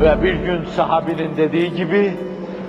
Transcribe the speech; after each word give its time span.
Ve 0.00 0.22
bir 0.22 0.34
gün 0.34 0.64
sahabinin 0.64 1.36
dediği 1.36 1.74
gibi, 1.74 2.12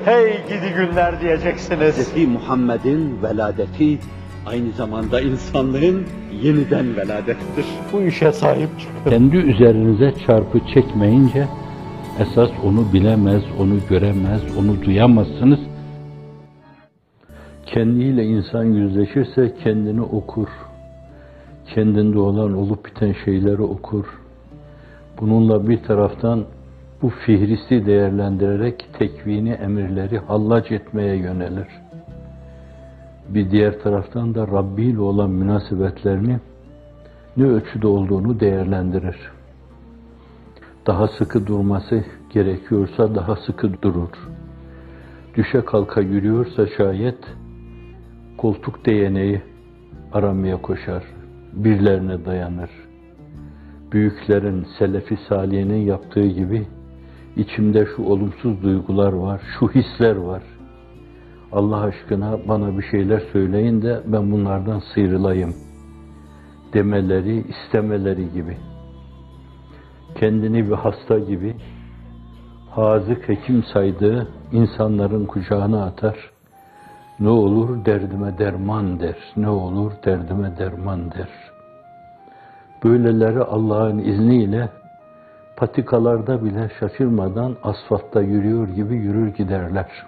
hey 0.05 0.43
gidi 0.47 0.73
günler 0.77 1.21
diyeceksiniz. 1.21 2.15
Hz. 2.15 2.27
Muhammed'in 2.27 3.23
veladeti 3.23 3.97
aynı 4.45 4.71
zamanda 4.71 5.21
insanlığın 5.21 6.03
yeniden 6.43 6.97
veladettir. 6.97 7.65
Bu 7.93 8.01
işe 8.01 8.31
sahip 8.31 8.69
çıkın. 8.79 9.09
Kendi 9.09 9.37
üzerinize 9.37 10.13
çarpı 10.27 10.59
çekmeyince 10.73 11.47
esas 12.19 12.49
onu 12.65 12.93
bilemez, 12.93 13.43
onu 13.59 13.75
göremez, 13.89 14.41
onu 14.59 14.83
duyamazsınız. 14.85 15.59
Kendiyle 17.65 18.25
insan 18.25 18.63
yüzleşirse 18.63 19.53
kendini 19.63 20.01
okur. 20.01 20.47
Kendinde 21.75 22.19
olan 22.19 22.53
olup 22.57 22.85
biten 22.85 23.15
şeyleri 23.25 23.61
okur. 23.61 24.05
Bununla 25.21 25.69
bir 25.69 25.83
taraftan 25.83 26.45
bu 27.01 27.09
fihristi 27.09 27.85
değerlendirerek 27.85 28.85
tekvini 28.99 29.51
emirleri 29.51 30.17
hallac 30.17 30.71
etmeye 30.71 31.15
yönelir. 31.15 31.67
Bir 33.29 33.51
diğer 33.51 33.79
taraftan 33.79 34.35
da 34.35 34.47
Rabbi 34.47 34.83
ile 34.83 34.99
olan 34.99 35.29
münasebetlerini 35.29 36.39
ne 37.37 37.45
ölçüde 37.45 37.87
olduğunu 37.87 38.39
değerlendirir. 38.39 39.31
Daha 40.87 41.07
sıkı 41.07 41.47
durması 41.47 42.03
gerekiyorsa 42.33 43.15
daha 43.15 43.35
sıkı 43.35 43.81
durur. 43.81 44.09
Düşe 45.35 45.61
kalka 45.61 46.01
yürüyorsa 46.01 46.67
şayet 46.67 47.19
koltuk 48.37 48.85
değeneği 48.85 49.41
aramaya 50.13 50.61
koşar, 50.61 51.03
birlerine 51.53 52.25
dayanır. 52.25 52.69
Büyüklerin, 53.91 54.67
selefi 54.79 55.17
saliyenin 55.29 55.81
yaptığı 55.85 56.27
gibi 56.27 56.67
içimde 57.35 57.85
şu 57.95 58.03
olumsuz 58.03 58.63
duygular 58.63 59.13
var, 59.13 59.41
şu 59.59 59.69
hisler 59.69 60.15
var. 60.15 60.43
Allah 61.51 61.81
aşkına 61.81 62.47
bana 62.47 62.77
bir 62.77 62.83
şeyler 62.83 63.19
söyleyin 63.33 63.81
de 63.81 64.01
ben 64.05 64.31
bunlardan 64.31 64.81
sıyrılayım 64.93 65.53
demeleri, 66.73 67.43
istemeleri 67.47 68.33
gibi. 68.33 68.57
Kendini 70.15 70.67
bir 70.69 70.75
hasta 70.75 71.19
gibi 71.19 71.55
hazık 72.69 73.29
hekim 73.29 73.63
saydığı 73.73 74.27
insanların 74.51 75.25
kucağına 75.25 75.85
atar. 75.85 76.31
Ne 77.19 77.29
olur 77.29 77.85
derdime 77.85 78.37
derman 78.37 78.99
der. 78.99 79.15
Ne 79.37 79.49
olur 79.49 79.91
derdime 80.05 80.57
derman 80.57 81.11
der. 81.11 81.29
Böyleleri 82.83 83.41
Allah'ın 83.41 83.97
izniyle 83.97 84.69
patikalarda 85.57 86.45
bile 86.45 86.69
şaşırmadan 86.79 87.55
asfaltta 87.63 88.21
yürüyor 88.21 88.67
gibi 88.67 88.95
yürür 88.95 89.27
giderler. 89.27 90.05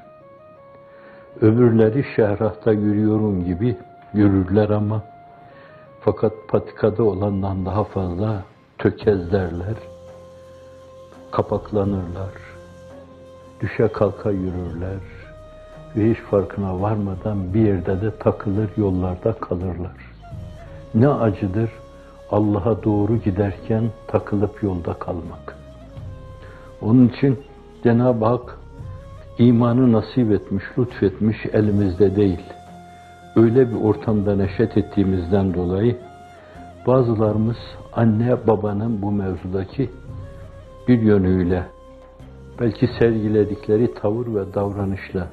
Öbürleri 1.42 2.06
şehrahta 2.16 2.72
yürüyorum 2.72 3.46
gibi 3.46 3.78
yürürler 4.14 4.70
ama 4.70 5.02
fakat 6.02 6.34
patikada 6.48 7.04
olandan 7.04 7.66
daha 7.66 7.84
fazla 7.84 8.44
tökezlerler, 8.78 9.76
kapaklanırlar, 11.32 12.32
düşe 13.62 13.88
kalka 13.88 14.32
yürürler 14.32 15.00
ve 15.96 16.10
hiç 16.10 16.18
farkına 16.18 16.82
varmadan 16.82 17.54
bir 17.54 17.62
yerde 17.62 18.02
de 18.02 18.18
takılır, 18.18 18.70
yollarda 18.78 19.34
kalırlar. 19.34 20.14
Ne 20.96 21.10
acıdır 21.10 21.70
Allah'a 22.32 22.84
doğru 22.84 23.18
giderken 23.18 23.84
takılıp 24.08 24.64
yolda 24.64 24.94
kalmak. 24.94 25.58
Onun 26.82 27.08
için 27.08 27.40
Cenab-ı 27.84 28.26
Hak 28.26 28.60
imanı 29.38 29.92
nasip 29.92 30.32
etmiş, 30.32 30.64
lütfetmiş 30.78 31.38
elimizde 31.54 32.16
değil. 32.16 32.42
Öyle 33.36 33.70
bir 33.70 33.84
ortamda 33.84 34.36
neşet 34.36 34.78
ettiğimizden 34.78 35.54
dolayı 35.54 35.98
bazılarımız 36.88 37.58
anne 37.94 38.48
babanın 38.48 39.02
bu 39.02 39.12
mevzudaki 39.12 39.90
bir 40.88 41.02
yönüyle 41.02 41.64
belki 42.60 42.88
sergiledikleri 43.00 43.94
tavır 43.94 44.36
ve 44.36 44.54
davranışla 44.54 45.28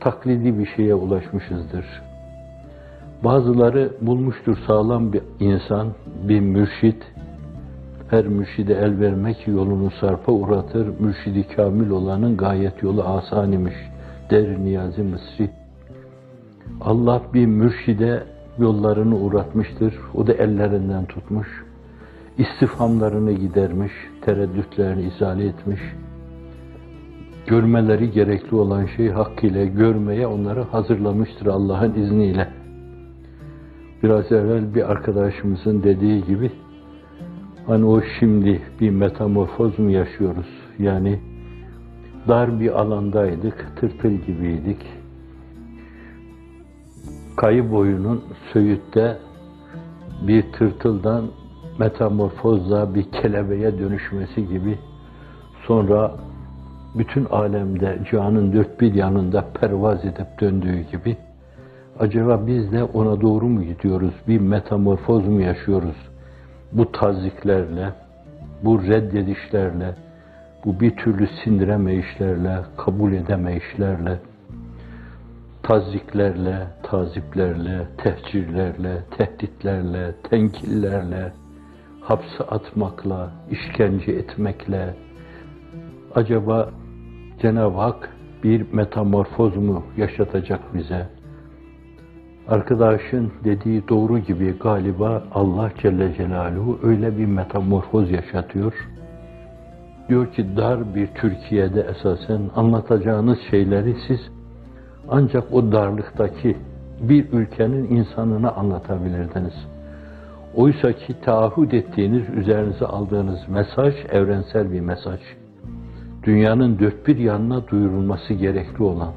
taklidi 0.00 0.58
bir 0.58 0.66
şeye 0.76 0.94
ulaşmışızdır. 0.94 2.11
Bazıları 3.24 3.92
bulmuştur 4.00 4.58
sağlam 4.66 5.12
bir 5.12 5.22
insan, 5.40 5.88
bir 6.28 6.40
mürşit, 6.40 7.02
her 8.10 8.26
mürşide 8.26 8.74
el 8.74 9.00
vermek 9.00 9.48
yolunu 9.48 9.90
sarpa 10.00 10.32
uğratır, 10.32 11.00
mürşidi 11.00 11.46
kamil 11.56 11.90
olanın 11.90 12.36
gayet 12.36 12.82
yolu 12.82 13.02
asan 13.02 13.52
imiş, 13.52 13.74
der 14.30 14.58
Niyazi 14.58 15.02
Mısri. 15.02 15.50
Allah 16.80 17.22
bir 17.34 17.46
mürşide 17.46 18.22
yollarını 18.58 19.16
uğratmıştır, 19.18 19.94
o 20.14 20.26
da 20.26 20.32
ellerinden 20.32 21.04
tutmuş, 21.04 21.48
istifhamlarını 22.38 23.32
gidermiş, 23.32 23.92
tereddütlerini 24.20 25.02
izale 25.02 25.46
etmiş, 25.46 25.80
görmeleri 27.46 28.10
gerekli 28.10 28.56
olan 28.56 28.86
şey 28.96 29.08
hakkıyla 29.08 29.64
görmeye 29.64 30.26
onları 30.26 30.62
hazırlamıştır 30.62 31.46
Allah'ın 31.46 31.94
izniyle. 31.94 32.61
Biraz 34.02 34.32
evvel 34.32 34.74
bir 34.74 34.90
arkadaşımızın 34.90 35.82
dediği 35.82 36.24
gibi, 36.24 36.50
hani 37.66 37.84
o 37.84 38.00
şimdi 38.18 38.62
bir 38.80 38.90
metamorfoz 38.90 39.78
mu 39.78 39.90
yaşıyoruz? 39.90 40.46
Yani 40.78 41.20
dar 42.28 42.60
bir 42.60 42.80
alandaydık, 42.80 43.66
tırtıl 43.76 44.10
gibiydik. 44.10 44.86
Kayı 47.36 47.72
boyunun 47.72 48.24
Söğüt'te 48.52 49.18
bir 50.26 50.52
tırtıldan 50.52 51.24
metamorfozla 51.78 52.94
bir 52.94 53.02
kelebeğe 53.02 53.78
dönüşmesi 53.78 54.48
gibi 54.48 54.78
sonra 55.66 56.14
bütün 56.98 57.24
alemde 57.24 57.98
cihanın 58.10 58.52
dört 58.52 58.80
bir 58.80 58.94
yanında 58.94 59.44
pervaz 59.60 60.04
edip 60.04 60.40
döndüğü 60.40 60.80
gibi 60.80 61.16
acaba 61.98 62.46
biz 62.46 62.72
de 62.72 62.84
ona 62.84 63.20
doğru 63.20 63.48
mu 63.48 63.62
gidiyoruz? 63.62 64.14
Bir 64.28 64.40
metamorfoz 64.40 65.28
mu 65.28 65.40
yaşıyoruz? 65.40 65.96
Bu 66.72 66.92
taziklerle, 66.92 67.92
bu 68.64 68.82
reddedişlerle, 68.82 69.94
bu 70.64 70.80
bir 70.80 70.96
türlü 70.96 71.28
sindiremeyişlerle, 71.44 72.58
kabul 72.76 73.12
edemeyişlerle, 73.12 74.18
taziklerle, 75.62 76.66
taziplerle, 76.82 77.86
tehcirlerle, 77.98 79.02
tehditlerle, 79.18 80.14
tenkillerle, 80.30 81.32
hapse 82.00 82.44
atmakla, 82.44 83.30
işkence 83.50 84.12
etmekle, 84.12 84.94
acaba 86.14 86.70
Cenab-ı 87.42 87.78
Hak 87.78 88.10
bir 88.44 88.72
metamorfoz 88.72 89.56
mu 89.56 89.84
yaşatacak 89.96 90.74
bize? 90.74 91.21
Arkadaşın 92.48 93.32
dediği 93.44 93.88
doğru 93.88 94.18
gibi 94.18 94.58
galiba 94.58 95.22
Allah 95.32 95.70
Celle 95.82 96.14
Celaluhu 96.14 96.78
öyle 96.82 97.18
bir 97.18 97.26
metamorfoz 97.26 98.10
yaşatıyor. 98.10 98.88
Diyor 100.08 100.32
ki 100.32 100.56
dar 100.56 100.94
bir 100.94 101.06
Türkiye'de 101.06 101.80
esasen 101.80 102.40
anlatacağınız 102.56 103.38
şeyleri 103.50 103.96
siz 104.08 104.20
ancak 105.08 105.52
o 105.52 105.72
darlıktaki 105.72 106.56
bir 107.00 107.32
ülkenin 107.32 107.96
insanına 107.96 108.50
anlatabilirdiniz. 108.52 109.54
Oysa 110.54 110.92
ki 110.92 111.20
taahhüt 111.24 111.74
ettiğiniz, 111.74 112.28
üzerinize 112.28 112.86
aldığınız 112.86 113.48
mesaj 113.48 113.94
evrensel 114.10 114.72
bir 114.72 114.80
mesaj. 114.80 115.20
Dünyanın 116.22 116.78
dört 116.78 117.06
bir 117.06 117.16
yanına 117.16 117.68
duyurulması 117.68 118.34
gerekli 118.34 118.82
olan. 118.84 119.12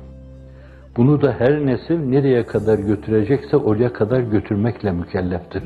Bunu 0.97 1.21
da 1.21 1.35
her 1.39 1.65
nesil 1.65 1.99
nereye 1.99 2.45
kadar 2.45 2.79
götürecekse 2.79 3.57
oraya 3.57 3.93
kadar 3.93 4.19
götürmekle 4.19 4.91
mükelleftir. 4.91 5.63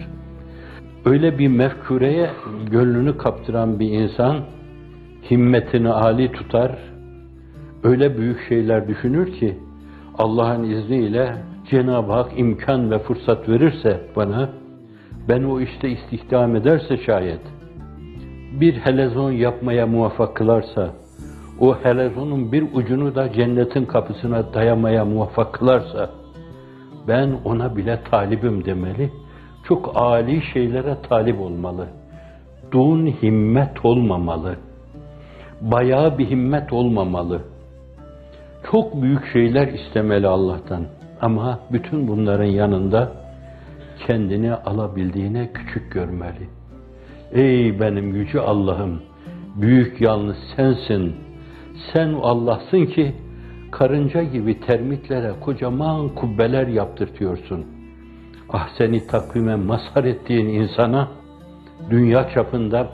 Öyle 1.05 1.39
bir 1.39 1.47
mefkureye 1.47 2.29
gönlünü 2.71 3.17
kaptıran 3.17 3.79
bir 3.79 3.91
insan, 3.91 4.37
himmetini 5.31 5.89
âli 5.89 6.31
tutar, 6.31 6.79
öyle 7.83 8.17
büyük 8.17 8.47
şeyler 8.49 8.87
düşünür 8.87 9.33
ki, 9.33 9.57
Allah'ın 10.17 10.63
izniyle 10.63 11.35
Cenab-ı 11.69 12.11
Hak 12.11 12.39
imkan 12.39 12.91
ve 12.91 12.99
fırsat 12.99 13.49
verirse 13.49 14.01
bana, 14.15 14.49
ben 15.29 15.43
o 15.43 15.61
işte 15.61 15.89
istihdam 15.89 16.55
ederse 16.55 16.97
şayet, 16.97 17.41
bir 18.61 18.73
helezon 18.73 19.31
yapmaya 19.31 19.87
muvaffak 19.87 20.35
kılarsa, 20.35 20.93
o 21.59 21.77
helezonun 21.83 22.51
bir 22.51 22.65
ucunu 22.73 23.15
da 23.15 23.33
cennetin 23.33 23.85
kapısına 23.85 24.53
dayamaya 24.53 25.05
muvaffak 25.05 25.53
kılarsa, 25.53 26.09
ben 27.07 27.35
ona 27.45 27.75
bile 27.75 27.99
talibim 28.11 28.65
demeli, 28.65 29.11
çok 29.67 29.91
âli 29.95 30.41
şeylere 30.53 30.97
talip 31.09 31.41
olmalı. 31.41 31.87
Dun 32.71 33.05
himmet 33.07 33.85
olmamalı. 33.85 34.55
bayağı 35.61 36.17
bir 36.17 36.29
himmet 36.29 36.73
olmamalı. 36.73 37.41
Çok 38.71 39.01
büyük 39.01 39.31
şeyler 39.33 39.67
istemeli 39.67 40.27
Allah'tan. 40.27 40.83
Ama 41.21 41.59
bütün 41.71 42.07
bunların 42.07 42.45
yanında 42.45 43.11
kendini 44.07 44.53
alabildiğine 44.53 45.49
küçük 45.53 45.91
görmeli. 45.91 46.49
Ey 47.31 47.79
benim 47.79 48.15
yüce 48.15 48.39
Allah'ım, 48.39 49.01
büyük 49.55 50.01
yalnız 50.01 50.37
sensin. 50.55 51.15
Sen 51.93 52.13
Allah'sın 52.13 52.85
ki 52.85 53.15
karınca 53.71 54.23
gibi 54.23 54.59
termitlere 54.59 55.31
kocaman 55.41 56.09
kubbeler 56.09 56.67
yaptırtıyorsun. 56.67 57.65
Ah 58.49 58.69
seni 58.77 59.07
takvime 59.07 59.55
mazhar 59.55 60.03
ettiğin 60.03 60.47
insana 60.47 61.07
dünya 61.89 62.29
çapında 62.29 62.89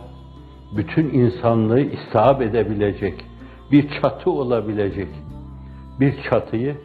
bütün 0.78 1.10
insanlığı 1.10 1.82
istihap 1.82 2.42
edebilecek, 2.42 3.26
bir 3.72 3.90
çatı 4.02 4.32
olabilecek 4.32 5.10
bir 6.00 6.14
çatıyı 6.30 6.76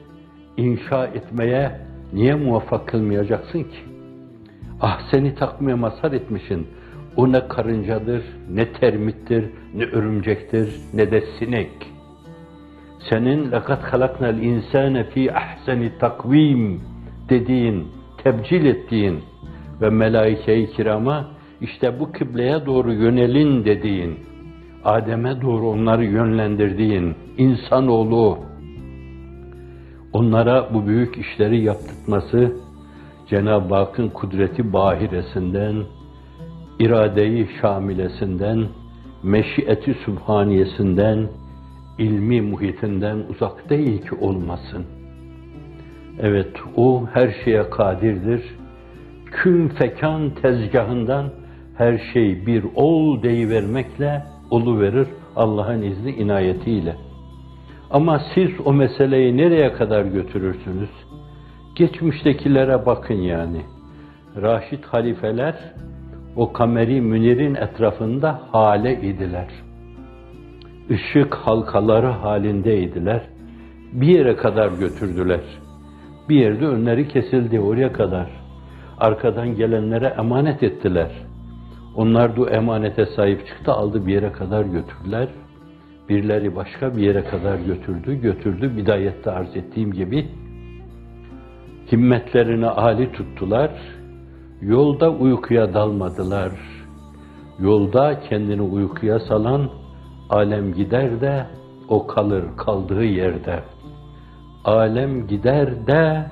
inşa 0.56 1.06
etmeye 1.06 1.81
niye 2.12 2.35
muvaffak 2.35 2.88
kılmayacaksın 2.88 3.62
ki? 3.62 3.79
Ah 4.81 5.00
seni 5.11 5.35
takvime 5.35 5.75
mazhar 5.75 6.12
etmişsin. 6.12 6.67
O 7.16 7.32
ne 7.32 7.48
karıncadır, 7.48 8.22
ne 8.50 8.72
termittir, 8.72 9.44
ne 9.74 9.84
örümcektir, 9.84 10.74
ne 10.94 11.10
de 11.10 11.24
sinek. 11.38 11.70
Senin 13.10 13.52
lakat 13.52 13.82
halaknal 13.82 14.38
insane 14.38 15.04
fi 15.04 15.34
ahseni 15.34 15.92
takvim 15.98 16.80
dediğin, 17.28 17.86
tebcil 18.24 18.64
ettiğin 18.64 19.20
ve 19.80 19.90
melaike-i 19.90 20.70
kirama 20.70 21.28
işte 21.60 22.00
bu 22.00 22.12
kıbleye 22.12 22.66
doğru 22.66 22.92
yönelin 22.92 23.64
dediğin, 23.64 24.18
Adem'e 24.84 25.40
doğru 25.42 25.68
onları 25.68 26.04
yönlendirdiğin 26.04 27.14
insanoğlu 27.38 28.38
onlara 30.12 30.74
bu 30.74 30.86
büyük 30.86 31.18
işleri 31.18 31.60
yaptırtması 31.60 32.52
Cenab-ı 33.28 33.74
Hakk'ın 33.74 34.08
kudreti 34.08 34.72
bahiresinden 34.72 35.76
iradeyi 36.80 37.48
şamilesinden, 37.60 38.66
meşiyeti 39.22 39.94
sübhaniyesinden, 40.04 41.28
ilmi 41.98 42.40
muhitinden 42.42 43.18
uzak 43.30 43.70
değil 43.70 44.02
ki 44.02 44.14
olmasın. 44.14 44.84
Evet, 46.20 46.52
o 46.76 47.06
her 47.12 47.34
şeye 47.44 47.70
kadirdir. 47.70 48.42
Kün 49.26 49.68
fekan 49.68 50.30
tezgahından 50.30 51.30
her 51.76 51.98
şey 52.12 52.46
bir 52.46 52.64
ol 52.74 53.22
deyivermekle 53.22 54.22
olu 54.50 54.80
verir 54.80 55.08
Allah'ın 55.36 55.82
izni 55.82 56.10
inayetiyle. 56.10 56.96
Ama 57.90 58.20
siz 58.34 58.50
o 58.64 58.72
meseleyi 58.72 59.36
nereye 59.36 59.72
kadar 59.72 60.04
götürürsünüz? 60.04 60.90
Geçmiştekilere 61.76 62.86
bakın 62.86 63.14
yani. 63.14 63.62
Raşid 64.42 64.84
halifeler 64.84 65.54
o 66.36 66.52
kameri 66.52 67.00
münir'in 67.00 67.54
etrafında 67.54 68.40
hale 68.52 69.00
idiler. 69.00 69.48
Işık 70.90 71.34
halkaları 71.34 72.06
halindeydiler. 72.06 73.22
Bir 73.92 74.06
yere 74.06 74.36
kadar 74.36 74.72
götürdüler. 74.72 75.40
Bir 76.28 76.36
yerde 76.36 76.66
önleri 76.66 77.08
kesildi 77.08 77.60
oraya 77.60 77.92
kadar. 77.92 78.26
Arkadan 78.98 79.56
gelenlere 79.56 80.06
emanet 80.18 80.62
ettiler. 80.62 81.10
Onlar 81.96 82.36
da 82.36 82.50
emanete 82.50 83.06
sahip 83.06 83.46
çıktı, 83.46 83.72
aldı 83.72 84.06
bir 84.06 84.12
yere 84.12 84.32
kadar 84.32 84.64
götürdüler. 84.64 85.28
Birileri 86.08 86.56
başka 86.56 86.96
bir 86.96 87.02
yere 87.02 87.24
kadar 87.24 87.58
götürdü, 87.58 88.20
götürdü. 88.20 88.76
Bidayette 88.76 89.30
arz 89.30 89.56
ettiğim 89.56 89.92
gibi 89.92 90.28
himmetlerini 91.92 92.66
âli 92.66 93.12
tuttular. 93.12 93.70
Yolda 94.62 95.10
uykuya 95.10 95.74
dalmadılar. 95.74 96.52
Yolda 97.58 98.20
kendini 98.20 98.62
uykuya 98.62 99.20
salan 99.20 99.70
alem 100.30 100.74
gider 100.74 101.20
de 101.20 101.46
o 101.88 102.06
kalır 102.06 102.44
kaldığı 102.56 103.04
yerde. 103.04 103.62
Alem 104.64 105.26
gider 105.26 105.86
de 105.86 106.26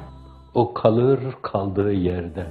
o 0.55 0.75
kalır 0.75 1.21
kaldığı 1.43 1.93
yerde. 1.93 2.47